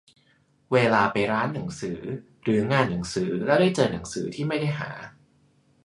[0.73, 1.99] เวลาไปร้านหนังสือ
[2.43, 4.91] หรืองานหนังสือแล้วได้เจอหนังสือที่ไม่ได้หา